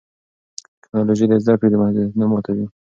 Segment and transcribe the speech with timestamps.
[0.83, 2.65] ټیکنالوژي د زده کړې محدودیتونه ماتوي.